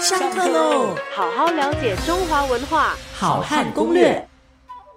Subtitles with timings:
[0.00, 0.94] 上课喽！
[1.14, 4.26] 好好了解中华文化，好汉攻略。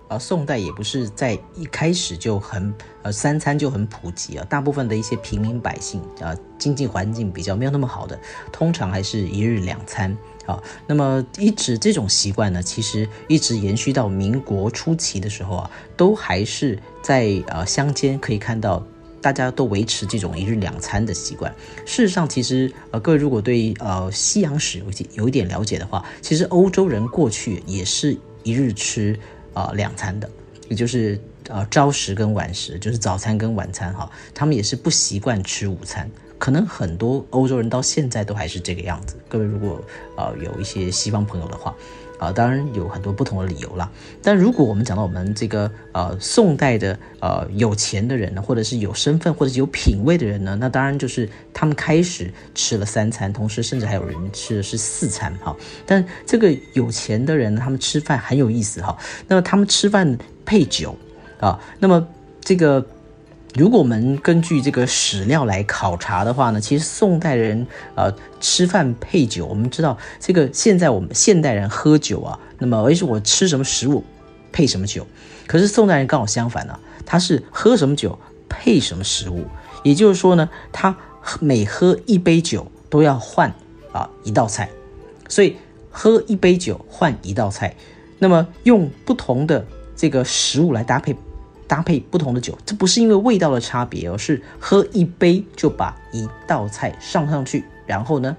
[0.09, 2.73] 呃，宋代也不是在一开始就很
[3.03, 8.19] 呃三餐就很普及啊，大部分的一些平民百姓啊，经济环境比较没有那么好的，
[8.51, 10.61] 通常还是一日两餐啊。
[10.87, 18.83] 那么一直这种习惯呢，其实一直延续到民国初期的时候啊，都还是在呃乡间可以看到。
[19.31, 21.53] 大家都维持这种一日两餐的习惯。
[21.85, 24.85] 事实上，其实呃，各位如果对呃西洋史有
[25.15, 29.17] 有一点了解的话，其实欧洲人过去也是一日吃
[29.53, 30.29] 啊两餐的，
[30.69, 36.09] 也就是呃朝食跟晚食，就是早餐跟晚餐哈，他们也是不习惯吃午餐。
[36.37, 39.15] 可能很多欧洲人到现在都还是这个样子。
[39.27, 39.81] 各位如果
[40.15, 41.75] 呃有一些西方朋友的话。
[42.19, 43.87] 啊，当然有很多不同的理由啦。
[44.23, 55.55] 但如果我们讲到我们这个呃宋代的呃有钱的人呢，或者是有身份或者是有品位的人呢，那当然就是他们开始吃了三餐，同时甚至还有人吃的是四餐哈。
[55.85, 58.97] 但这个有钱的人，他们吃饭很有意思哈。
[59.27, 60.95] 那么他们吃饭配酒
[61.39, 62.07] 啊，那么
[62.41, 62.83] 这个。
[63.55, 74.03] 如果我们根据这个史料来考察的话呢，其实宋代人呃吃饭配酒，我们知道这个现在我们现代人喝酒啊，那么而是我吃什么食物
[74.51, 75.07] 配什么酒，
[75.47, 79.45] 可是宋代人刚好相反呢，他是喝什么酒配什么食物，
[79.81, 80.95] 也就是说呢，他
[81.39, 83.51] 每喝一杯酒都要换
[83.91, 84.69] 啊一道菜，
[85.27, 85.55] 所以
[85.89, 87.75] 喝一杯酒换一道菜，
[88.19, 91.15] 那么用不同的这个食物来搭配。
[91.67, 98.37] 搭配不同的酒，这不是因为味道的差别，而是喝一杯就把一道菜上上去，然后呢，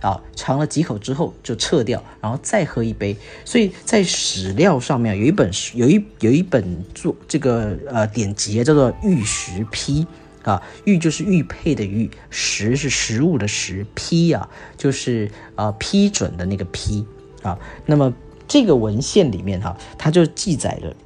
[0.00, 3.14] 啊尝了几口之后就撤掉，然后再喝一杯。
[3.44, 10.06] 所以在史料上面有一本有一有一本做这个呃典籍叫做《玉食批》
[10.50, 14.48] 啊，玉就是玉佩的玉，食是食物的食，批啊
[14.78, 17.06] 就是啊批准的那个批
[17.42, 17.58] 啊。
[17.84, 18.12] 那么
[18.48, 20.96] 这个文献里面哈，它就记载了。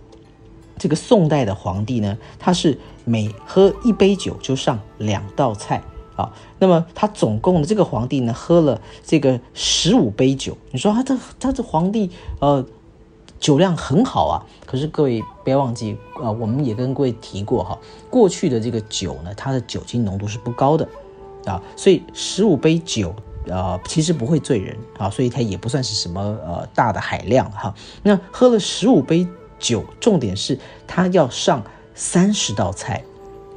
[0.79, 5.83] 这个宋代的皇帝呢，他是每喝一杯酒就上两道菜
[6.15, 6.31] 啊。
[6.59, 10.57] 那么他总共的这个皇帝呢，喝了这个十五杯酒。
[10.73, 12.11] 你说他这他这皇帝
[12.41, 12.63] 呃
[13.41, 14.45] 酒量很好啊。
[14.67, 17.79] 可是各位不要忘记啊，我们也跟各位提过哈，
[18.11, 20.87] 过去的这个酒呢，它的酒精浓度是不高的
[21.47, 23.15] 啊，所以十五杯酒
[23.51, 27.75] 啊其实不会醉人啊，所以它也不算是什么呃大的海量哈。
[28.03, 29.27] 那喝了十五杯。
[29.67, 30.57] 酒，重点是
[30.87, 31.61] 它要上
[31.93, 33.03] 三十道菜，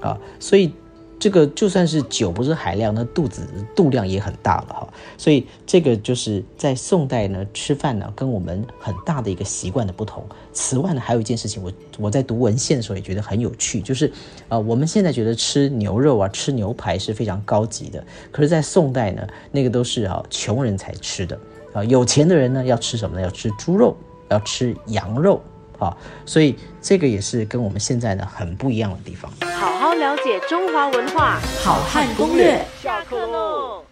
[0.02, 0.74] 啊，所以
[1.20, 4.88] 这个就算是酒不是海量，那肚子肚量也很大了哈。
[5.18, 10.26] 所以这个就是在宋代呢吃饭呢跟我们很大的一个习惯的不同。
[10.52, 14.12] 此外呢还有一件事情，我我在读文献的时候也觉得很有趣，就是
[14.48, 21.38] 呃我们现在觉得吃牛肉啊吃牛排是非常高级的，可是，在宋代呢那个都是啊穷人才吃的
[21.74, 23.22] 啊，有钱的人呢要吃什么呢？
[23.22, 23.96] 要吃猪肉，
[24.30, 25.42] 要吃羊肉。
[25.80, 25.96] 啊，
[26.26, 29.32] 所以这个也是跟我们现在呢很不一样的地方。
[29.60, 33.84] 好好了解中华文化，好汉攻略，下课喽。